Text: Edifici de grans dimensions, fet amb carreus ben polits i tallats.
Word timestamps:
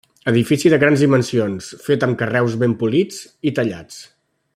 Edifici 0.29 0.69
de 0.73 0.79
grans 0.83 1.03
dimensions, 1.03 1.67
fet 1.87 2.05
amb 2.07 2.19
carreus 2.21 2.57
ben 2.65 2.73
polits 2.81 3.21
i 3.51 3.55
tallats. 3.61 4.01